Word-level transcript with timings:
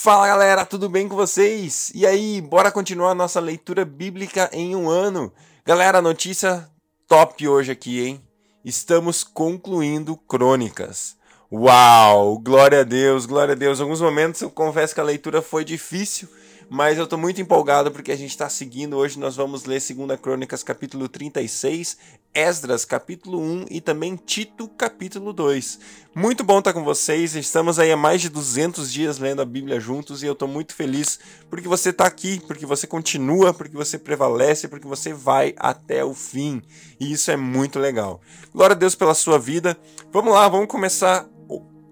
Fala 0.00 0.28
galera, 0.28 0.64
tudo 0.64 0.88
bem 0.88 1.08
com 1.08 1.16
vocês? 1.16 1.90
E 1.92 2.06
aí, 2.06 2.40
bora 2.40 2.70
continuar 2.70 3.16
nossa 3.16 3.40
leitura 3.40 3.84
bíblica 3.84 4.48
em 4.52 4.76
um 4.76 4.88
ano? 4.88 5.32
Galera, 5.66 6.00
notícia 6.00 6.70
top 7.08 7.48
hoje 7.48 7.72
aqui, 7.72 8.06
hein? 8.06 8.22
Estamos 8.64 9.24
concluindo 9.24 10.16
Crônicas. 10.16 11.16
Uau! 11.50 12.38
Glória 12.38 12.82
a 12.82 12.84
Deus, 12.84 13.26
glória 13.26 13.54
a 13.54 13.56
Deus. 13.56 13.80
Em 13.80 13.82
alguns 13.82 14.00
momentos 14.00 14.40
eu 14.40 14.50
confesso 14.50 14.94
que 14.94 15.00
a 15.00 15.04
leitura 15.04 15.42
foi 15.42 15.64
difícil, 15.64 16.28
mas 16.70 16.98
eu 16.98 17.04
estou 17.04 17.18
muito 17.18 17.40
empolgado 17.40 17.90
porque 17.90 18.12
a 18.12 18.16
gente 18.16 18.30
está 18.30 18.48
seguindo. 18.48 18.96
Hoje 18.96 19.18
nós 19.18 19.36
vamos 19.36 19.64
ler 19.64 19.80
2 19.80 20.20
Crônicas, 20.20 20.62
capítulo 20.62 21.08
36, 21.08 21.96
Esdras, 22.34 22.84
capítulo 22.84 23.40
1 23.40 23.66
e 23.70 23.80
também 23.80 24.16
Tito, 24.16 24.68
capítulo 24.68 25.32
2. 25.32 25.78
Muito 26.14 26.44
bom 26.44 26.58
estar 26.58 26.74
com 26.74 26.84
vocês. 26.84 27.34
Estamos 27.34 27.78
aí 27.78 27.90
há 27.90 27.96
mais 27.96 28.20
de 28.20 28.28
200 28.28 28.92
dias 28.92 29.18
lendo 29.18 29.40
a 29.40 29.46
Bíblia 29.46 29.80
juntos 29.80 30.22
e 30.22 30.26
eu 30.26 30.34
estou 30.34 30.46
muito 30.46 30.74
feliz 30.74 31.18
porque 31.48 31.66
você 31.66 31.88
está 31.88 32.06
aqui, 32.06 32.40
porque 32.46 32.66
você 32.66 32.86
continua, 32.86 33.54
porque 33.54 33.76
você 33.76 33.98
prevalece, 33.98 34.68
porque 34.68 34.86
você 34.86 35.14
vai 35.14 35.54
até 35.56 36.04
o 36.04 36.12
fim. 36.12 36.62
E 37.00 37.10
isso 37.10 37.30
é 37.30 37.36
muito 37.36 37.78
legal. 37.78 38.20
Glória 38.52 38.74
a 38.74 38.78
Deus 38.78 38.94
pela 38.94 39.14
sua 39.14 39.38
vida. 39.38 39.76
Vamos 40.12 40.34
lá, 40.34 40.46
vamos 40.48 40.68
começar 40.68 41.26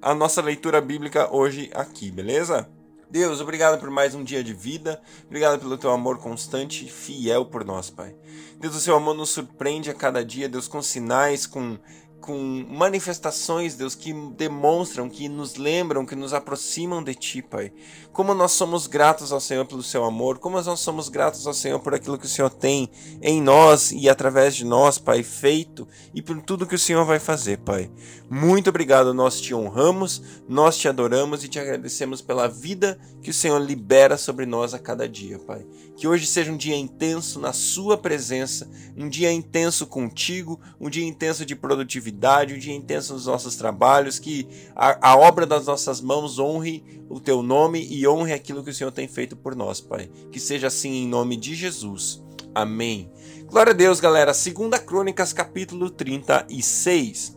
a 0.02 0.14
nossa 0.14 0.42
leitura 0.42 0.80
bíblica 0.80 1.34
hoje 1.34 1.70
aqui, 1.74 2.10
beleza? 2.10 2.75
Deus, 3.08 3.40
obrigado 3.40 3.78
por 3.78 3.88
mais 3.88 4.14
um 4.16 4.24
dia 4.24 4.42
de 4.42 4.52
vida. 4.52 5.00
Obrigado 5.26 5.60
pelo 5.60 5.78
teu 5.78 5.90
amor 5.90 6.18
constante 6.18 6.86
e 6.86 6.90
fiel 6.90 7.46
por 7.46 7.64
nós, 7.64 7.88
Pai. 7.88 8.14
Deus, 8.58 8.74
o 8.74 8.80
seu 8.80 8.96
amor 8.96 9.14
nos 9.14 9.30
surpreende 9.30 9.88
a 9.88 9.94
cada 9.94 10.24
dia, 10.24 10.48
Deus, 10.48 10.66
com 10.66 10.82
sinais, 10.82 11.46
com 11.46 11.78
com 12.20 12.66
manifestações, 12.68 13.76
Deus, 13.76 13.94
que 13.94 14.12
demonstram, 14.36 15.08
que 15.08 15.28
nos 15.28 15.54
lembram, 15.54 16.04
que 16.04 16.16
nos 16.16 16.34
aproximam 16.34 17.02
de 17.02 17.14
Ti, 17.14 17.40
Pai. 17.40 17.72
Como 18.12 18.34
nós 18.34 18.52
somos 18.52 18.86
gratos 18.86 19.30
ao 19.32 19.40
Senhor 19.40 19.64
pelo 19.64 19.82
Seu 19.82 20.02
amor, 20.04 20.38
como 20.38 20.60
nós 20.60 20.80
somos 20.80 21.08
gratos 21.08 21.46
ao 21.46 21.54
Senhor 21.54 21.78
por 21.78 21.94
aquilo 21.94 22.18
que 22.18 22.26
o 22.26 22.28
Senhor 22.28 22.50
tem 22.50 22.90
em 23.22 23.40
nós 23.40 23.92
e 23.92 24.08
através 24.08 24.56
de 24.56 24.64
nós, 24.64 24.98
Pai, 24.98 25.22
feito 25.22 25.86
e 26.14 26.20
por 26.20 26.40
tudo 26.42 26.66
que 26.66 26.74
o 26.74 26.78
Senhor 26.78 27.04
vai 27.04 27.20
fazer, 27.20 27.58
Pai. 27.58 27.90
Muito 28.28 28.70
obrigado, 28.70 29.14
nós 29.14 29.40
te 29.40 29.54
honramos, 29.54 30.20
nós 30.48 30.76
te 30.76 30.88
adoramos 30.88 31.44
e 31.44 31.48
te 31.48 31.60
agradecemos 31.60 32.20
pela 32.20 32.48
vida 32.48 32.98
que 33.22 33.30
o 33.30 33.34
Senhor 33.34 33.58
libera 33.58 34.16
sobre 34.16 34.46
nós 34.46 34.74
a 34.74 34.78
cada 34.78 35.08
dia, 35.08 35.38
Pai. 35.38 35.64
Que 35.96 36.08
hoje 36.08 36.26
seja 36.26 36.50
um 36.50 36.56
dia 36.56 36.76
intenso 36.76 37.38
na 37.38 37.52
Sua 37.52 37.96
presença, 37.96 38.68
um 38.96 39.08
dia 39.08 39.30
intenso 39.30 39.86
contigo, 39.86 40.60
um 40.80 40.90
dia 40.90 41.06
intenso 41.06 41.46
de 41.46 41.54
produtividade 41.54 42.05
atividade, 42.06 42.54
um 42.54 42.58
dia 42.58 42.74
intenso 42.74 43.12
nos 43.12 43.26
nossos 43.26 43.56
trabalhos, 43.56 44.18
que 44.18 44.46
a, 44.74 45.10
a 45.10 45.16
obra 45.16 45.44
das 45.44 45.66
nossas 45.66 46.00
mãos 46.00 46.38
honre 46.38 46.84
o 47.08 47.20
teu 47.20 47.42
nome 47.42 47.84
e 47.84 48.06
honre 48.06 48.32
aquilo 48.32 48.62
que 48.62 48.70
o 48.70 48.74
Senhor 48.74 48.92
tem 48.92 49.08
feito 49.08 49.36
por 49.36 49.56
nós, 49.56 49.80
Pai. 49.80 50.08
Que 50.30 50.38
seja 50.38 50.68
assim 50.68 51.02
em 51.02 51.08
nome 51.08 51.36
de 51.36 51.54
Jesus. 51.54 52.22
Amém. 52.54 53.10
Glória 53.46 53.72
a 53.72 53.76
Deus, 53.76 54.00
galera. 54.00 54.32
Segunda 54.32 54.78
Crônicas, 54.78 55.32
capítulo 55.32 55.90
36. 55.90 57.36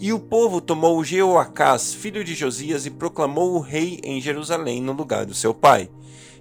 E 0.00 0.12
o 0.12 0.18
povo 0.18 0.60
tomou 0.60 1.02
Jeoacás, 1.04 1.92
filho 1.92 2.24
de 2.24 2.34
Josias, 2.34 2.86
e 2.86 2.90
proclamou 2.90 3.54
o 3.54 3.60
rei 3.60 4.00
em 4.02 4.20
Jerusalém 4.20 4.80
no 4.80 4.92
lugar 4.92 5.26
do 5.26 5.34
seu 5.34 5.52
pai. 5.52 5.90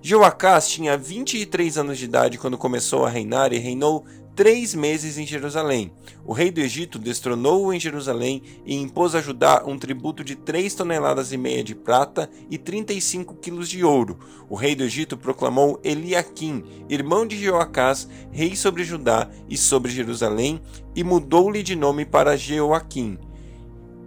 Jeoacás 0.01 0.69
tinha 0.69 0.97
23 0.97 1.77
anos 1.77 1.97
de 1.97 2.05
idade 2.05 2.38
quando 2.38 2.57
começou 2.57 3.03
a 3.03 3.09
reinar 3.09 3.51
e 3.51 3.57
reinou 3.57 4.05
três 4.38 4.75
meses 4.75 5.17
em 5.17 5.25
Jerusalém. 5.25 5.91
O 6.23 6.31
rei 6.31 6.52
do 6.52 6.61
Egito 6.61 6.99
destronou-o 6.99 7.73
em 7.73 7.80
Jerusalém 7.80 8.44
e 8.63 8.75
impôs 8.75 9.16
a 9.16 9.19
Judá 9.19 9.63
um 9.66 9.79
tributo 9.79 10.23
de 10.23 10.35
três 10.35 10.75
toneladas 10.75 11.33
e 11.33 11.38
meia 11.38 11.63
de 11.63 11.73
prata 11.73 12.29
e 12.47 12.55
35 12.55 13.33
quilos 13.38 13.67
de 13.67 13.83
ouro. 13.83 14.19
O 14.47 14.55
rei 14.55 14.75
do 14.75 14.83
Egito 14.83 15.17
proclamou 15.17 15.79
Eliaquim, 15.83 16.63
irmão 16.88 17.25
de 17.25 17.35
Jeoacás, 17.35 18.07
rei 18.31 18.55
sobre 18.55 18.83
Judá 18.83 19.27
e 19.49 19.57
sobre 19.57 19.91
Jerusalém, 19.91 20.61
e 20.95 21.03
mudou-lhe 21.03 21.63
de 21.63 21.75
nome 21.75 22.06
para 22.06 22.38
Jeoaquim. 22.38 23.17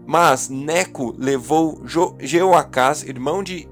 Mas 0.07 0.49
Neco 0.49 1.13
levou 1.19 1.83
Jeoacás, 2.21 3.03
irmão 3.03 3.43
de 3.43 3.69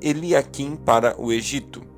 Eliaquim, 0.00 0.74
para 0.74 1.14
o 1.20 1.32
Egito. 1.32 1.93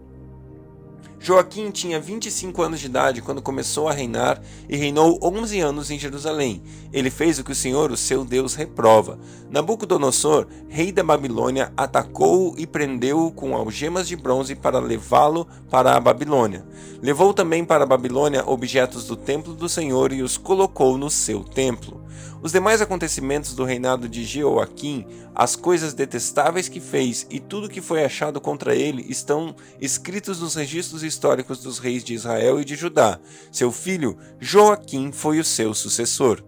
Joaquim 1.26 1.72
tinha 1.72 1.98
25 1.98 2.62
anos 2.62 2.78
de 2.78 2.87
idade 2.87 3.20
quando 3.20 3.42
começou 3.42 3.88
a 3.88 3.92
reinar 3.92 4.41
e 4.69 4.76
reinou 4.76 5.19
11 5.20 5.59
anos 5.59 5.91
em 5.91 5.98
Jerusalém. 5.98 6.62
Ele 6.92 7.10
fez 7.10 7.37
o 7.37 7.42
que 7.42 7.50
o 7.50 7.54
Senhor, 7.54 7.91
o 7.91 7.97
seu 7.97 8.25
Deus, 8.25 8.54
reprova. 8.54 9.19
Nabucodonosor, 9.50 10.47
rei 10.69 10.92
da 10.92 11.03
Babilônia, 11.03 11.72
atacou-o 11.76 12.54
e 12.56 12.65
prendeu-o 12.65 13.32
com 13.32 13.56
algemas 13.56 14.06
de 14.06 14.15
bronze 14.15 14.54
para 14.54 14.78
levá-lo 14.78 15.48
para 15.69 15.97
a 15.97 16.00
Babilônia. 16.00 16.65
Levou 17.03 17.34
também 17.34 17.65
para 17.65 17.82
a 17.82 17.88
Babilônia 17.88 18.48
objetos 18.48 19.04
do 19.04 19.16
templo 19.16 19.53
do 19.53 19.69
Senhor 19.69 20.12
e 20.12 20.22
os 20.22 20.38
colocou 20.38 20.97
no 20.97 21.10
seu 21.10 21.42
templo. 21.42 22.06
Os 22.43 22.53
demais 22.53 22.81
acontecimentos 22.81 23.54
do 23.54 23.65
reinado 23.65 24.09
de 24.09 24.25
Jeoaquim, 24.25 25.06
as 25.34 25.56
coisas 25.56 25.94
detestáveis 25.94 26.69
que 26.69 26.81
fez 26.81 27.27
e 27.31 27.41
tudo 27.41 27.69
que 27.69 27.81
foi 27.81 28.04
achado 28.04 28.41
contra 28.41 28.75
ele 28.75 29.04
estão 29.09 29.54
escritos 29.81 30.41
nos 30.41 30.54
registros 30.54 31.03
históricos 31.03 31.62
dos 31.62 31.78
reis 31.78 32.04
de 32.04 32.15
Israel 32.15 32.60
e 32.60 32.65
de 32.65 32.77
Judá. 32.77 33.19
Seu 33.50 33.72
filho 33.72 34.16
Joaquim 34.41 35.12
foi 35.12 35.38
o 35.38 35.44
seu 35.44 35.75
sucessor. 35.75 36.43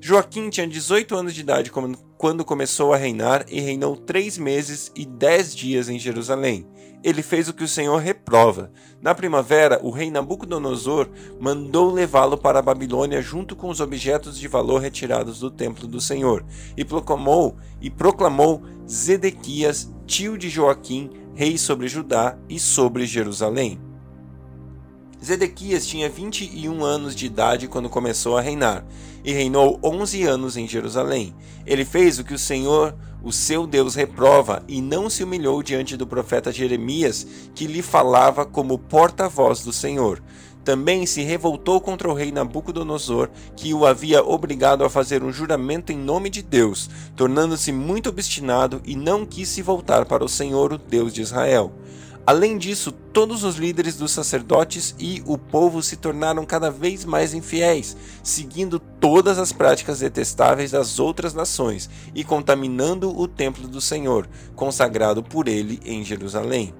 Joaquim 0.00 0.50
tinha 0.50 0.66
18 0.66 1.14
anos 1.16 1.34
de 1.34 1.40
idade 1.40 1.70
quando 1.70 2.44
começou 2.44 2.92
a 2.92 2.96
reinar 2.96 3.46
e 3.48 3.60
reinou 3.60 3.96
três 3.96 4.36
meses 4.36 4.90
e 4.96 5.06
dez 5.06 5.54
dias 5.54 5.88
em 5.88 5.98
Jerusalém 5.98 6.66
ele 7.02 7.22
fez 7.22 7.48
o 7.48 7.54
que 7.54 7.64
o 7.64 7.68
Senhor 7.68 7.96
reprova. 7.98 8.70
Na 9.00 9.14
primavera, 9.14 9.80
o 9.82 9.90
rei 9.90 10.10
Nabucodonosor 10.10 11.08
mandou 11.40 11.90
levá-lo 11.90 12.36
para 12.38 12.58
a 12.58 12.62
Babilônia 12.62 13.20
junto 13.20 13.56
com 13.56 13.68
os 13.68 13.80
objetos 13.80 14.38
de 14.38 14.48
valor 14.48 14.80
retirados 14.80 15.40
do 15.40 15.50
templo 15.50 15.86
do 15.86 16.00
Senhor, 16.00 16.44
e 16.76 16.84
proclamou 16.84 17.56
e 17.80 17.90
proclamou 17.90 18.62
Zedequias, 18.88 19.92
tio 20.06 20.38
de 20.38 20.48
Joaquim, 20.48 21.10
rei 21.34 21.58
sobre 21.58 21.88
Judá 21.88 22.36
e 22.48 22.58
sobre 22.58 23.06
Jerusalém. 23.06 23.80
Zedequias 25.24 25.86
tinha 25.86 26.08
21 26.08 26.84
anos 26.84 27.14
de 27.14 27.26
idade 27.26 27.68
quando 27.68 27.88
começou 27.88 28.36
a 28.36 28.40
reinar, 28.40 28.84
e 29.24 29.32
reinou 29.32 29.78
11 29.82 30.22
anos 30.24 30.56
em 30.56 30.66
Jerusalém. 30.66 31.34
Ele 31.66 31.84
fez 31.84 32.18
o 32.18 32.24
que 32.24 32.34
o 32.34 32.38
Senhor, 32.38 32.94
o 33.22 33.32
seu 33.32 33.66
Deus, 33.66 33.94
reprova, 33.94 34.62
e 34.66 34.80
não 34.80 35.08
se 35.08 35.22
humilhou 35.22 35.62
diante 35.62 35.96
do 35.96 36.06
profeta 36.06 36.50
Jeremias, 36.50 37.26
que 37.54 37.66
lhe 37.66 37.82
falava 37.82 38.44
como 38.44 38.78
porta-voz 38.78 39.62
do 39.62 39.72
Senhor. 39.72 40.22
Também 40.64 41.06
se 41.06 41.22
revoltou 41.22 41.80
contra 41.80 42.08
o 42.08 42.14
rei 42.14 42.30
Nabucodonosor, 42.30 43.30
que 43.56 43.74
o 43.74 43.84
havia 43.84 44.22
obrigado 44.22 44.84
a 44.84 44.90
fazer 44.90 45.22
um 45.22 45.32
juramento 45.32 45.90
em 45.90 45.98
nome 45.98 46.30
de 46.30 46.40
Deus, 46.40 46.88
tornando-se 47.16 47.72
muito 47.72 48.08
obstinado 48.08 48.80
e 48.84 48.94
não 48.94 49.26
quis 49.26 49.48
se 49.48 49.60
voltar 49.60 50.04
para 50.04 50.24
o 50.24 50.28
Senhor, 50.28 50.72
o 50.72 50.78
Deus 50.78 51.12
de 51.12 51.20
Israel. 51.20 51.72
Além 52.24 52.56
disso, 52.56 52.92
todos 52.92 53.42
os 53.42 53.56
líderes 53.56 53.96
dos 53.96 54.12
sacerdotes 54.12 54.94
e 54.96 55.20
o 55.26 55.36
povo 55.36 55.82
se 55.82 55.96
tornaram 55.96 56.46
cada 56.46 56.70
vez 56.70 57.04
mais 57.04 57.34
infiéis, 57.34 57.96
seguindo 58.22 58.78
todas 58.78 59.38
as 59.38 59.52
práticas 59.52 59.98
detestáveis 59.98 60.70
das 60.70 61.00
outras 61.00 61.34
nações 61.34 61.90
e 62.14 62.22
contaminando 62.22 63.10
o 63.10 63.26
templo 63.26 63.66
do 63.66 63.80
Senhor, 63.80 64.28
consagrado 64.54 65.20
por 65.20 65.48
ele 65.48 65.80
em 65.84 66.04
Jerusalém. 66.04 66.72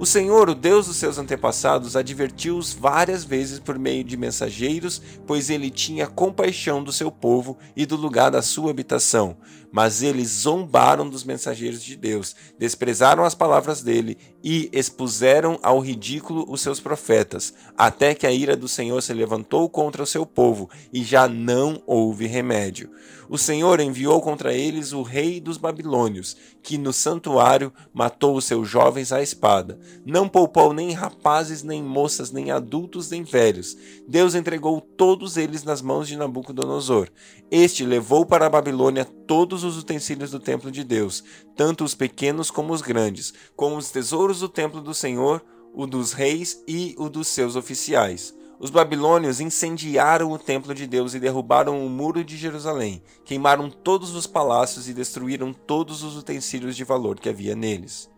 O 0.00 0.06
Senhor, 0.06 0.48
o 0.48 0.54
Deus 0.54 0.86
dos 0.86 0.96
seus 0.96 1.18
antepassados, 1.18 1.94
advertiu-os 1.94 2.72
várias 2.72 3.22
vezes 3.22 3.58
por 3.58 3.78
meio 3.78 4.02
de 4.02 4.16
mensageiros, 4.16 5.02
pois 5.26 5.50
ele 5.50 5.68
tinha 5.68 6.06
compaixão 6.06 6.82
do 6.82 6.90
seu 6.90 7.12
povo 7.12 7.58
e 7.76 7.84
do 7.84 7.96
lugar 7.96 8.30
da 8.30 8.40
sua 8.40 8.70
habitação. 8.70 9.36
Mas 9.72 10.02
eles 10.02 10.28
zombaram 10.28 11.08
dos 11.08 11.24
mensageiros 11.24 11.82
de 11.82 11.96
Deus, 11.96 12.34
desprezaram 12.58 13.24
as 13.24 13.34
palavras 13.34 13.82
dele 13.82 14.18
e 14.42 14.68
expuseram 14.72 15.58
ao 15.62 15.78
ridículo 15.78 16.44
os 16.48 16.60
seus 16.60 16.80
profetas, 16.80 17.54
até 17.76 18.14
que 18.14 18.26
a 18.26 18.32
ira 18.32 18.56
do 18.56 18.66
Senhor 18.66 19.00
se 19.02 19.12
levantou 19.12 19.68
contra 19.68 20.02
o 20.02 20.06
seu 20.06 20.26
povo 20.26 20.68
e 20.92 21.04
já 21.04 21.28
não 21.28 21.82
houve 21.86 22.26
remédio. 22.26 22.90
O 23.32 23.38
Senhor 23.38 23.78
enviou 23.78 24.20
contra 24.20 24.52
eles 24.52 24.92
o 24.92 25.02
rei 25.02 25.40
dos 25.40 25.56
babilônios, 25.56 26.36
que 26.64 26.76
no 26.76 26.92
santuário 26.92 27.72
matou 27.94 28.36
os 28.36 28.44
seus 28.44 28.68
jovens 28.68 29.12
à 29.12 29.22
espada. 29.22 29.78
Não 30.04 30.28
poupou 30.28 30.72
nem 30.72 30.90
rapazes, 30.90 31.62
nem 31.62 31.80
moças, 31.80 32.32
nem 32.32 32.50
adultos, 32.50 33.08
nem 33.08 33.22
velhos. 33.22 33.78
Deus 34.08 34.34
entregou 34.34 34.80
todos 34.80 35.36
eles 35.36 35.62
nas 35.62 35.80
mãos 35.80 36.08
de 36.08 36.16
Nabucodonosor. 36.16 37.08
Este 37.48 37.84
levou 37.84 38.26
para 38.26 38.46
a 38.46 38.50
Babilônia 38.50 39.04
todos 39.30 39.62
os 39.62 39.78
utensílios 39.78 40.32
do 40.32 40.40
templo 40.40 40.72
de 40.72 40.82
Deus, 40.82 41.22
tanto 41.54 41.84
os 41.84 41.94
pequenos 41.94 42.50
como 42.50 42.72
os 42.72 42.82
grandes, 42.82 43.32
como 43.54 43.76
os 43.76 43.88
tesouros 43.88 44.40
do 44.40 44.48
templo 44.48 44.80
do 44.80 44.92
Senhor, 44.92 45.40
o 45.72 45.86
dos 45.86 46.12
reis 46.12 46.64
e 46.66 46.96
o 46.98 47.08
dos 47.08 47.28
seus 47.28 47.54
oficiais. 47.54 48.34
Os 48.58 48.70
babilônios 48.70 49.40
incendiaram 49.40 50.32
o 50.32 50.38
templo 50.38 50.74
de 50.74 50.84
Deus 50.84 51.14
e 51.14 51.20
derrubaram 51.20 51.86
o 51.86 51.88
muro 51.88 52.24
de 52.24 52.36
Jerusalém, 52.36 53.04
queimaram 53.24 53.70
todos 53.70 54.16
os 54.16 54.26
palácios 54.26 54.88
e 54.88 54.92
destruíram 54.92 55.52
todos 55.52 56.02
os 56.02 56.16
utensílios 56.16 56.74
de 56.74 56.82
valor 56.82 57.20
que 57.20 57.28
havia 57.28 57.54
neles. 57.54 58.10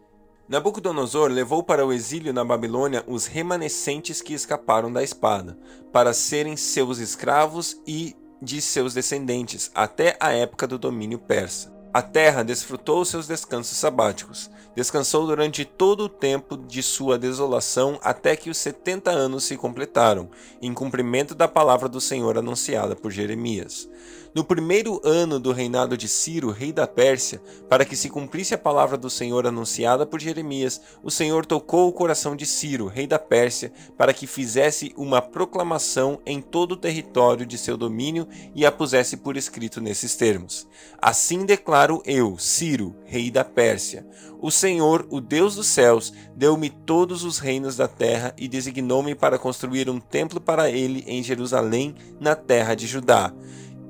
Nabucodonosor 0.49 1.31
levou 1.31 1.63
para 1.63 1.85
o 1.85 1.93
exílio 1.93 2.33
na 2.33 2.43
Babilônia 2.43 3.05
os 3.07 3.27
remanescentes 3.27 4.23
que 4.23 4.33
escaparam 4.33 4.91
da 4.91 5.03
espada, 5.03 5.59
para 5.93 6.15
serem 6.15 6.57
seus 6.57 6.97
escravos 6.97 7.77
e 7.87 8.17
de 8.43 8.61
seus 8.61 8.93
descendentes 8.93 9.71
até 9.73 10.17
a 10.19 10.33
época 10.33 10.67
do 10.67 10.77
domínio 10.77 11.17
persa. 11.17 11.73
A 11.95 12.03
terra 12.03 12.43
desfrutou 12.43 13.05
seus 13.05 13.29
descansos 13.29 13.77
sabáticos. 13.77 14.51
Descansou 14.75 15.27
durante 15.27 15.65
todo 15.65 16.05
o 16.05 16.09
tempo 16.09 16.57
de 16.57 16.83
sua 16.83 17.19
desolação 17.19 18.01
até 18.03 18.35
que 18.35 18.49
os 18.49 18.57
setenta 18.57 19.11
anos 19.11 19.45
se 19.45 19.59
completaram, 19.59 20.31
em 20.61 20.73
cumprimento 20.73 21.35
da 21.35 21.47
palavra 21.47 21.91
do 21.91 22.01
Senhor 22.01 22.39
anunciada 22.39 22.97
por 22.97 23.11
Jeremias. 23.11 23.89
No 24.35 24.43
primeiro 24.43 24.99
ano 25.05 25.39
do 25.39 25.53
reinado 25.53 25.95
de 25.95 26.09
Ciro, 26.09 26.51
rei 26.51 26.73
da 26.73 26.87
Pérsia, 26.87 27.43
para 27.69 27.85
que 27.85 27.95
se 27.95 28.09
cumprisse 28.09 28.55
a 28.55 28.59
palavra 28.59 28.97
do 28.97 29.11
Senhor 29.11 29.47
anunciada 29.47 30.07
por 30.07 30.19
Jeremias, 30.19 30.81
o 31.03 31.11
Senhor 31.11 31.45
tocou 31.45 31.87
o 31.87 31.93
coração 31.93 32.35
de 32.35 32.47
Ciro, 32.47 32.87
rei 32.87 33.07
da 33.07 33.19
Pérsia, 33.19 33.71
para 33.95 34.15
que 34.15 34.27
fizesse 34.27 34.95
uma 34.97 35.21
proclamação 35.21 36.19
em 36.25 36.41
todo 36.41 36.73
o 36.73 36.77
território 36.79 37.45
de 37.45 37.59
seu 37.59 37.77
domínio 37.77 38.27
e 38.55 38.65
a 38.65 38.73
pusesse 38.73 39.19
por 39.19 39.37
escrito 39.37 39.83
nesses 39.83 40.17
termos. 40.17 40.67
Assim 40.97 41.45
declaro 41.45 42.03
eu, 42.07 42.39
Ciro, 42.39 42.97
rei 43.05 43.31
da 43.31 43.45
Pérsia: 43.45 44.07
O 44.41 44.51
Senhor, 44.51 45.07
o 45.11 45.21
Deus 45.21 45.57
dos 45.57 45.67
céus, 45.67 46.11
deu-me 46.35 46.71
todos 46.71 47.23
os 47.23 47.39
reinos 47.39 47.77
da 47.77 47.87
terra 47.87 48.35
e 48.39 48.49
designou-me 48.49 49.15
para 49.15 49.39
construir 49.39 49.91
um 49.91 50.01
templo 50.01 50.41
para 50.41 50.71
ele 50.71 51.05
em 51.07 51.23
Jerusalém, 51.23 51.95
na 52.19 52.35
terra 52.35 52.75
de 52.75 52.87
Judá. 52.87 53.31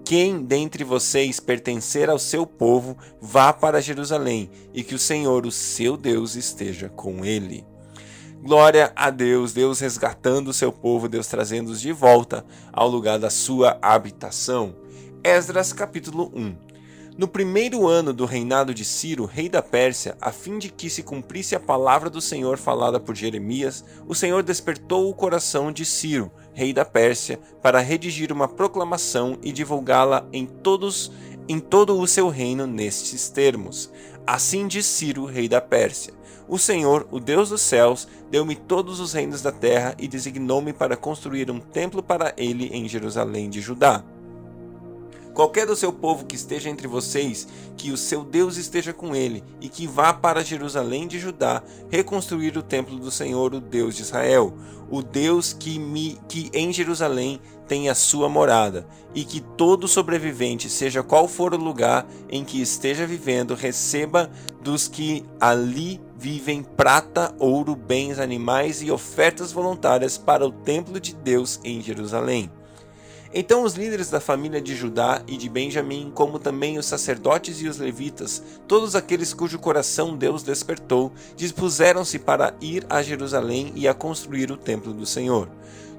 Quem 0.05 0.43
dentre 0.43 0.85
vocês 0.85 1.39
pertencer 1.39 2.11
ao 2.11 2.19
seu 2.19 2.45
povo, 2.45 2.97
vá 3.21 3.53
para 3.53 3.81
Jerusalém, 3.81 4.51
e 4.75 4.83
que 4.83 4.95
o 4.95 4.99
Senhor, 4.99 5.47
o 5.47 5.51
seu 5.51 5.97
Deus, 5.97 6.35
esteja 6.35 6.89
com 6.89 7.25
ele. 7.25 7.65
Glória 8.43 8.93
a 8.97 9.09
Deus, 9.09 9.53
Deus 9.53 9.79
resgatando 9.79 10.49
o 10.49 10.53
seu 10.53 10.73
povo, 10.73 11.09
Deus 11.09 11.29
trazendo-os 11.29 11.81
de 11.81 11.93
volta 11.93 12.45
ao 12.73 12.89
lugar 12.89 13.19
da 13.19 13.31
sua 13.31 13.79
habitação. 13.81 14.75
Esdras 15.23 15.73
capítulo 15.73 16.33
1 16.35 16.72
no 17.17 17.29
primeiro 17.29 17.87
ano 17.87 18.11
do 18.11 18.25
reinado 18.25 18.73
de 18.73 18.87
Ciro, 18.87 19.27
rei 19.27 19.47
da 19.47 19.61
Pérsia, 19.61 20.17
a 20.19 20.33
fim 20.33 20.59
de 20.59 20.71
que 20.71 20.89
se 20.89 21.03
cumprisse 21.03 21.55
a 21.55 21.61
palavra 21.61 22.09
do 22.09 22.23
Senhor 22.23 22.57
falada 22.57 22.99
por 22.99 23.15
Jeremias, 23.15 23.85
o 24.09 24.15
Senhor 24.15 24.43
despertou 24.43 25.11
o 25.11 25.15
coração 25.15 25.71
de 25.71 25.85
Ciro, 25.85 26.33
rei 26.55 26.73
da 26.73 26.87
Pérsia, 26.87 27.39
para 27.61 27.81
redigir 27.81 28.33
uma 28.33 28.49
proclamação 28.49 29.37
e 29.43 29.53
divulgá-la 29.53 30.27
em 30.33 30.47
todos 30.47 31.13
em 31.49 31.59
todo 31.59 31.99
o 31.99 32.07
seu 32.07 32.29
reino 32.29 32.67
nestes 32.67 33.29
termos. 33.29 33.91
Assim 34.27 34.67
diz 34.67 34.87
Ciro, 34.87 35.27
rei 35.27 35.49
da 35.49 35.61
Pérsia: 35.61 36.15
O 36.49 36.59
Senhor, 36.59 37.07
o 37.11 37.21
Deus 37.21 37.51
dos 37.51 37.61
céus, 37.61 38.09
deu-me 38.31 38.55
todos 38.55 39.01
os 39.01 39.13
reinos 39.13 39.43
da 39.43 39.53
terra 39.53 39.95
e 39.99 40.09
designou-me 40.09 40.73
para 40.73 40.97
construir 40.97 41.51
um 41.51 41.61
templo 41.61 42.03
para 42.03 42.33
ele 42.39 42.69
em 42.73 42.89
Jerusalém 42.89 43.51
de 43.51 43.61
Judá. 43.61 44.03
Qualquer 45.35 45.67
do 45.67 45.75
seu 45.75 45.93
povo 45.93 46.27
que 46.27 46.37
esteja 46.37 46.69
entre 46.69 46.87
vocês, 46.87 47.49
que 47.77 47.91
o 47.91 47.97
seu 47.97 48.23
Deus 48.23 48.59
esteja 48.59 48.93
com 48.93 49.17
ele, 49.17 49.43
e 49.63 49.69
que 49.69 49.87
vá 49.87 50.13
para 50.13 50.45
Jerusalém 50.45 51.09
de 51.09 51.19
Judá 51.19 51.63
reconstruir 51.91 52.57
o 52.59 52.63
templo 52.63 52.99
do 52.99 53.11
Senhor, 53.11 53.55
o 53.55 53.61
Deus 53.61 53.97
de 53.97 54.03
Israel, 54.03 54.53
o 54.91 55.03
Deus 55.03 55.55
que, 55.55 55.79
me, 55.79 56.19
que 56.29 56.51
em 56.53 56.71
Jerusalém 56.71 57.41
tem 57.67 57.89
a 57.89 57.95
sua 57.95 58.29
morada, 58.29 58.87
e 59.15 59.25
que 59.25 59.41
todo 59.41 59.89
sobrevivente, 59.89 60.69
seja 60.69 61.03
qual 61.03 61.27
for 61.27 61.55
o 61.55 61.59
lugar 61.59 62.07
em 62.29 62.45
que 62.45 62.61
esteja 62.61 63.07
vivendo, 63.07 63.55
receba 63.55 64.31
dos 64.63 64.87
que 64.87 65.25
ali 65.41 65.99
vivem 66.19 66.63
prata, 66.63 67.35
ouro, 67.39 67.75
bens, 67.75 68.19
animais 68.19 68.83
e 68.83 68.91
ofertas 68.91 69.51
voluntárias 69.51 70.19
para 70.19 70.47
o 70.47 70.53
templo 70.53 71.01
de 71.01 71.15
Deus 71.15 71.59
em 71.65 71.81
Jerusalém. 71.81 72.51
Então 73.35 73.63
os 73.63 73.75
líderes 73.75 74.11
da 74.11 74.21
família 74.21 74.61
de 74.61 74.77
Judá 74.77 75.23
e 75.27 75.39
de 75.39 75.49
Benjamim, 75.49 76.13
como 76.15 76.39
também 76.39 76.77
os 76.77 76.85
sacerdotes 76.85 77.63
e 77.63 77.67
os 77.67 77.79
levitas, 77.79 78.43
todos 78.69 78.95
aqueles 78.95 79.33
cujo 79.33 79.59
coração 79.59 80.15
Deus 80.15 80.43
despertou, 80.43 81.11
dispuseram-se 81.35 82.19
para 82.19 82.55
ir 82.61 82.85
a 82.91 83.03
Jerusalém 83.03 83.73
e 83.75 83.89
a 83.89 83.95
construir 83.95 84.53
o 84.53 84.57
templo 84.57 84.93
do 84.93 85.07
Senhor. 85.07 85.49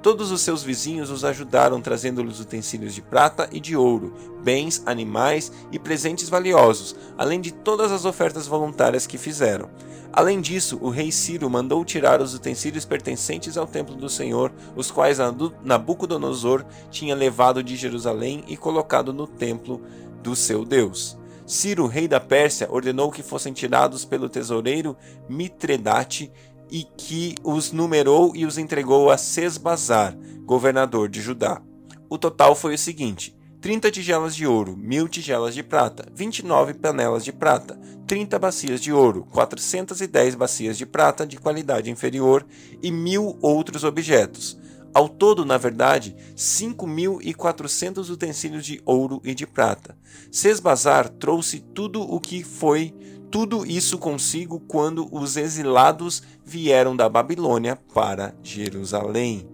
Todos 0.03 0.31
os 0.31 0.41
seus 0.41 0.61
vizinhos 0.61 1.09
os 1.09 1.23
ajudaram, 1.23 1.79
trazendo-lhes 1.79 2.41
utensílios 2.41 2.93
de 2.93 3.01
prata 3.01 3.47
e 3.53 3.59
de 3.61 3.73
ouro, 3.73 4.13
bens, 4.43 4.83
animais 4.85 5.49
e 5.71 5.79
presentes 5.79 6.27
valiosos, 6.27 6.93
além 7.17 7.39
de 7.39 7.53
todas 7.53 7.89
as 7.89 8.03
ofertas 8.03 8.45
voluntárias 8.45 9.07
que 9.07 9.17
fizeram. 9.17 9.69
Além 10.11 10.41
disso, 10.41 10.77
o 10.81 10.89
rei 10.89 11.09
Ciro 11.09 11.49
mandou 11.49 11.85
tirar 11.85 12.21
os 12.21 12.35
utensílios 12.35 12.83
pertencentes 12.83 13.57
ao 13.57 13.65
templo 13.65 13.95
do 13.95 14.09
Senhor, 14.09 14.51
os 14.75 14.91
quais 14.91 15.19
Nabucodonosor 15.63 16.65
tinha 16.91 17.15
levado 17.15 17.63
de 17.63 17.77
Jerusalém 17.77 18.43
e 18.45 18.57
colocado 18.57 19.13
no 19.13 19.25
templo 19.25 19.81
do 20.21 20.35
seu 20.35 20.65
Deus. 20.65 21.17
Ciro, 21.45 21.87
rei 21.87 22.07
da 22.07 22.19
Pérsia, 22.19 22.67
ordenou 22.69 23.09
que 23.09 23.23
fossem 23.23 23.51
tirados 23.53 24.05
pelo 24.05 24.29
tesoureiro 24.29 24.97
Mitredate 25.29 26.31
e 26.73 26.83
que 26.97 27.35
os 27.43 27.71
numerou 27.71 28.35
e 28.35 28.47
os 28.47 28.57
entregou 28.57 29.11
a 29.11 29.17
Sesbazar, 29.17 30.17
governador 30.43 31.07
de 31.07 31.21
Judá. 31.21 31.61
O 32.09 32.17
total 32.17 32.55
foi 32.55 32.73
o 32.73 32.77
seguinte: 32.79 33.37
30 33.61 33.91
tigelas 33.91 34.35
de 34.35 34.47
ouro, 34.47 34.75
mil 34.75 35.07
tigelas 35.07 35.53
de 35.53 35.61
prata, 35.61 36.03
29 36.15 36.73
panelas 36.73 37.23
de 37.23 37.31
prata, 37.31 37.79
30 38.07 38.39
bacias 38.39 38.81
de 38.81 38.91
ouro, 38.91 39.27
410 39.31 40.33
bacias 40.33 40.75
de 40.75 40.87
prata 40.87 41.27
de 41.27 41.37
qualidade 41.37 41.91
inferior 41.91 42.43
e 42.81 42.91
mil 42.91 43.37
outros 43.39 43.83
objetos. 43.83 44.57
Ao 44.95 45.07
todo, 45.07 45.45
na 45.45 45.57
verdade, 45.57 46.15
5.400 46.35 48.09
utensílios 48.09 48.65
de 48.65 48.81
ouro 48.83 49.21
e 49.23 49.35
de 49.35 49.45
prata. 49.45 49.95
Sesbazar 50.31 51.07
trouxe 51.09 51.59
tudo 51.59 52.01
o 52.01 52.19
que 52.19 52.43
foi 52.43 52.93
tudo 53.33 53.65
isso 53.65 53.97
consigo 53.97 54.59
quando 54.59 55.07
os 55.11 55.37
exilados 55.37 56.21
vieram 56.45 56.95
da 56.95 57.09
Babilônia 57.09 57.75
para 57.91 58.35
Jerusalém. 58.43 59.49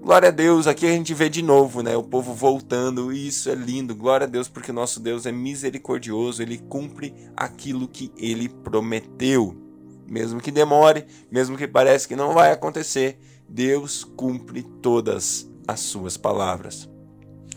Glória 0.00 0.28
a 0.28 0.30
Deus, 0.30 0.68
aqui 0.68 0.86
a 0.86 0.92
gente 0.92 1.12
vê 1.12 1.28
de 1.28 1.42
novo, 1.42 1.82
né? 1.82 1.96
O 1.96 2.04
povo 2.04 2.32
voltando, 2.32 3.12
e 3.12 3.26
isso 3.26 3.50
é 3.50 3.54
lindo. 3.56 3.96
Glória 3.96 4.28
a 4.28 4.30
Deus, 4.30 4.46
porque 4.46 4.70
o 4.70 4.74
nosso 4.74 5.00
Deus 5.00 5.26
é 5.26 5.32
misericordioso, 5.32 6.40
ele 6.40 6.56
cumpre 6.56 7.12
aquilo 7.36 7.88
que 7.88 8.12
ele 8.16 8.48
prometeu. 8.48 9.56
Mesmo 10.06 10.40
que 10.40 10.52
demore, 10.52 11.04
mesmo 11.28 11.56
que 11.56 11.66
pareça 11.66 12.06
que 12.06 12.14
não 12.14 12.32
vai 12.32 12.52
acontecer, 12.52 13.18
Deus 13.48 14.04
cumpre 14.04 14.62
todas 14.62 15.50
as 15.66 15.80
suas 15.80 16.16
palavras. 16.16 16.88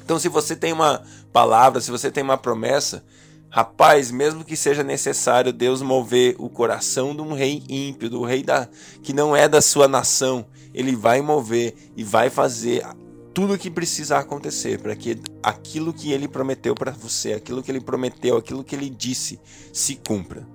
Então, 0.03 0.17
se 0.17 0.29
você 0.29 0.55
tem 0.55 0.74
uma 0.74 1.03
palavra, 1.32 1.79
se 1.79 1.91
você 1.91 2.10
tem 2.10 2.24
uma 2.24 2.39
promessa, 2.39 3.05
Rapaz, 3.51 4.12
mesmo 4.12 4.44
que 4.44 4.56
seja 4.56 4.84
necessário 4.84 5.51
Deus 5.51 5.82
mover 5.82 6.36
o 6.38 6.50
coração 6.50 7.15
de 7.15 7.22
um 7.22 7.34
rei 7.34 7.63
ímpio, 7.68 8.10
do 8.10 8.24
rei 8.24 8.44
da, 8.44 8.70
que 9.01 9.12
não 9.12 9.36
é 9.36 9.48
da 9.48 9.60
sua 9.60 9.88
nação, 9.88 10.46
ele 10.72 10.96
vai 10.96 11.20
mover 11.20 11.74
e 11.98 12.03
vai 12.03 12.29
fazer 12.29 12.86
tudo 13.34 13.53
o 13.53 13.58
que 13.58 13.72
precisa 13.72 14.20
acontecer 14.20 14.79
para 14.79 14.96
que 14.96 15.20
aquilo 15.41 15.91
que 15.91 16.12
ele 16.12 16.27
prometeu 16.27 16.75
para 16.75 16.91
você, 16.91 17.34
aquilo 17.34 17.63
que 17.63 17.72
ele 17.72 17.82
prometeu, 17.82 18.38
aquilo 18.38 18.63
que 18.63 18.75
ele 18.75 18.89
disse, 18.89 19.39
se 19.74 19.96
cumpra. 19.96 20.48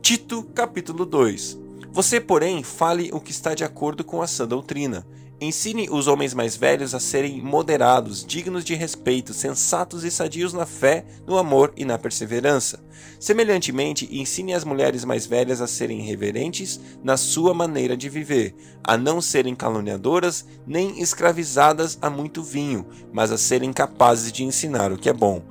Tito, 0.00 0.44
capítulo 0.54 1.04
2. 1.04 1.58
Você, 1.90 2.20
porém, 2.20 2.62
fale 2.62 3.10
o 3.12 3.18
que 3.18 3.32
está 3.32 3.54
de 3.54 3.64
acordo 3.64 4.04
com 4.04 4.22
a 4.22 4.26
sã 4.26 4.46
doutrina 4.46 5.04
Ensine 5.38 5.86
os 5.90 6.06
homens 6.06 6.32
mais 6.32 6.56
velhos 6.56 6.94
a 6.94 7.00
serem 7.00 7.42
moderados, 7.42 8.24
dignos 8.24 8.64
de 8.64 8.74
respeito, 8.74 9.34
sensatos 9.34 10.02
e 10.02 10.10
sadios 10.10 10.54
na 10.54 10.64
fé, 10.64 11.04
no 11.26 11.36
amor 11.36 11.74
e 11.76 11.84
na 11.84 11.98
perseverança. 11.98 12.82
Semelhantemente, 13.20 14.08
ensine 14.10 14.54
as 14.54 14.64
mulheres 14.64 15.04
mais 15.04 15.26
velhas 15.26 15.60
a 15.60 15.66
serem 15.66 16.00
reverentes 16.00 16.80
na 17.04 17.18
sua 17.18 17.52
maneira 17.52 17.94
de 17.98 18.08
viver, 18.08 18.54
a 18.82 18.96
não 18.96 19.20
serem 19.20 19.54
caluniadoras 19.54 20.46
nem 20.66 21.02
escravizadas 21.02 21.98
a 22.00 22.08
muito 22.08 22.42
vinho, 22.42 22.86
mas 23.12 23.30
a 23.30 23.36
serem 23.36 23.74
capazes 23.74 24.32
de 24.32 24.42
ensinar 24.42 24.90
o 24.90 24.96
que 24.96 25.10
é 25.10 25.12
bom 25.12 25.42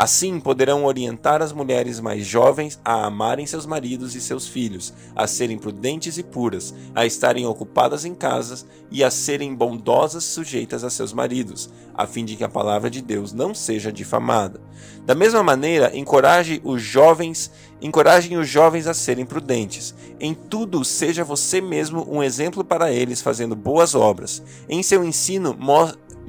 Assim 0.00 0.40
poderão 0.40 0.86
orientar 0.86 1.42
as 1.42 1.52
mulheres 1.52 2.00
mais 2.00 2.24
jovens 2.24 2.80
a 2.82 3.04
amarem 3.04 3.44
seus 3.44 3.66
maridos 3.66 4.14
e 4.14 4.20
seus 4.22 4.48
filhos, 4.48 4.94
a 5.14 5.26
serem 5.26 5.58
prudentes 5.58 6.16
e 6.16 6.22
puras, 6.22 6.74
a 6.94 7.04
estarem 7.04 7.44
ocupadas 7.44 8.06
em 8.06 8.14
casas 8.14 8.64
e 8.90 9.04
a 9.04 9.10
serem 9.10 9.54
bondosas 9.54 10.24
sujeitas 10.24 10.84
a 10.84 10.88
seus 10.88 11.12
maridos, 11.12 11.68
a 11.94 12.06
fim 12.06 12.24
de 12.24 12.34
que 12.34 12.42
a 12.42 12.48
palavra 12.48 12.88
de 12.88 13.02
Deus 13.02 13.34
não 13.34 13.54
seja 13.54 13.92
difamada. 13.92 14.58
Da 15.04 15.14
mesma 15.14 15.42
maneira, 15.42 15.94
encoraje 15.94 16.62
os 16.64 16.80
jovens, 16.80 17.50
encorajem 17.82 18.38
os 18.38 18.48
jovens 18.48 18.86
a 18.86 18.94
serem 18.94 19.26
prudentes. 19.26 19.94
Em 20.18 20.32
tudo, 20.32 20.82
seja 20.82 21.24
você 21.24 21.60
mesmo 21.60 22.06
um 22.10 22.22
exemplo 22.22 22.64
para 22.64 22.90
eles, 22.90 23.20
fazendo 23.20 23.54
boas 23.54 23.94
obras. 23.94 24.42
Em 24.66 24.82
seu 24.82 25.04
ensino, 25.04 25.54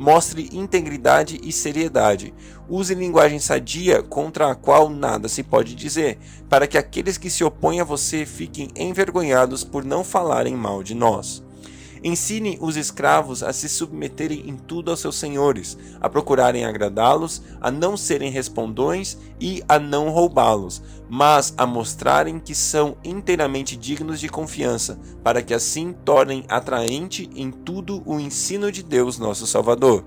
Mostre 0.01 0.49
integridade 0.51 1.39
e 1.43 1.51
seriedade. 1.51 2.33
Use 2.67 2.95
linguagem 2.95 3.37
sadia 3.37 4.01
contra 4.01 4.49
a 4.49 4.55
qual 4.55 4.89
nada 4.89 5.29
se 5.29 5.43
pode 5.43 5.75
dizer, 5.75 6.17
para 6.49 6.65
que 6.65 6.75
aqueles 6.75 7.19
que 7.19 7.29
se 7.29 7.43
opõem 7.43 7.81
a 7.81 7.83
você 7.83 8.25
fiquem 8.25 8.69
envergonhados 8.75 9.63
por 9.63 9.85
não 9.85 10.03
falarem 10.03 10.55
mal 10.55 10.81
de 10.81 10.95
nós. 10.95 11.43
Ensine 12.03 12.57
os 12.59 12.77
escravos 12.77 13.43
a 13.43 13.53
se 13.53 13.69
submeterem 13.69 14.49
em 14.49 14.55
tudo 14.55 14.89
aos 14.89 14.99
seus 14.99 15.17
senhores, 15.17 15.77
a 15.99 16.09
procurarem 16.09 16.65
agradá-los, 16.65 17.43
a 17.61 17.69
não 17.69 17.95
serem 17.95 18.31
respondões 18.31 19.17
e 19.39 19.63
a 19.69 19.77
não 19.77 20.09
roubá-los, 20.09 20.81
mas 21.07 21.53
a 21.57 21.65
mostrarem 21.65 22.39
que 22.39 22.55
são 22.55 22.97
inteiramente 23.03 23.77
dignos 23.77 24.19
de 24.19 24.29
confiança, 24.29 24.99
para 25.23 25.43
que 25.43 25.53
assim 25.53 25.93
tornem 26.03 26.43
atraente 26.49 27.29
em 27.35 27.51
tudo 27.51 28.01
o 28.05 28.19
ensino 28.19 28.71
de 28.71 28.81
Deus, 28.81 29.19
nosso 29.19 29.45
Salvador 29.45 30.03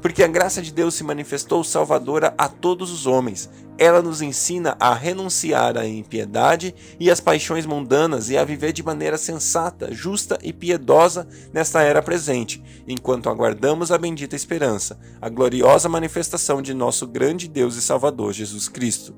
porque 0.00 0.22
a 0.22 0.28
graça 0.28 0.62
de 0.62 0.72
Deus 0.72 0.94
se 0.94 1.04
manifestou 1.04 1.62
salvadora 1.62 2.34
a 2.36 2.48
todos 2.48 2.90
os 2.90 3.06
homens. 3.06 3.50
Ela 3.76 4.02
nos 4.02 4.20
ensina 4.20 4.76
a 4.78 4.92
renunciar 4.94 5.78
à 5.78 5.86
impiedade 5.86 6.74
e 6.98 7.10
às 7.10 7.20
paixões 7.20 7.64
mundanas 7.64 8.28
e 8.28 8.36
a 8.36 8.44
viver 8.44 8.72
de 8.72 8.82
maneira 8.82 9.16
sensata, 9.16 9.92
justa 9.92 10.38
e 10.42 10.52
piedosa 10.52 11.26
nesta 11.52 11.82
era 11.82 12.02
presente, 12.02 12.62
enquanto 12.86 13.30
aguardamos 13.30 13.90
a 13.90 13.98
bendita 13.98 14.36
esperança, 14.36 14.98
a 15.20 15.28
gloriosa 15.28 15.88
manifestação 15.88 16.60
de 16.60 16.74
nosso 16.74 17.06
grande 17.06 17.48
Deus 17.48 17.76
e 17.76 17.82
Salvador 17.82 18.32
Jesus 18.32 18.68
Cristo. 18.68 19.14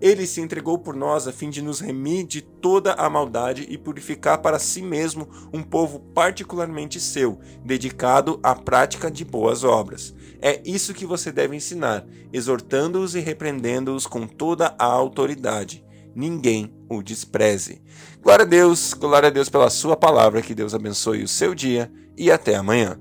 Ele 0.00 0.26
se 0.26 0.40
entregou 0.40 0.78
por 0.78 0.94
nós 0.94 1.26
a 1.26 1.32
fim 1.32 1.50
de 1.50 1.62
nos 1.62 1.80
remir 1.80 2.26
de 2.26 2.40
toda 2.40 2.92
a 2.94 3.08
maldade 3.08 3.66
e 3.68 3.78
purificar 3.78 4.38
para 4.38 4.58
si 4.58 4.82
mesmo 4.82 5.28
um 5.52 5.62
povo 5.62 6.00
particularmente 6.14 7.00
seu, 7.00 7.38
dedicado 7.64 8.38
à 8.42 8.54
prática 8.54 9.10
de 9.10 9.24
boas 9.24 9.64
obras. 9.64 10.14
É 10.40 10.60
isso 10.64 10.94
que 10.94 11.06
você 11.06 11.32
deve 11.32 11.56
ensinar, 11.56 12.06
exortando-os 12.32 13.14
e 13.14 13.20
repreendendo-os 13.20 14.06
com 14.06 14.26
toda 14.26 14.74
a 14.78 14.84
autoridade. 14.84 15.84
Ninguém 16.14 16.72
o 16.88 17.02
despreze. 17.02 17.82
Glória 18.22 18.44
a 18.44 18.48
Deus, 18.48 18.94
glória 18.94 19.28
a 19.28 19.32
Deus 19.32 19.48
pela 19.48 19.68
sua 19.68 19.96
palavra, 19.96 20.42
que 20.42 20.54
Deus 20.54 20.74
abençoe 20.74 21.22
o 21.22 21.28
seu 21.28 21.54
dia 21.54 21.90
e 22.16 22.30
até 22.30 22.54
amanhã. 22.54 22.98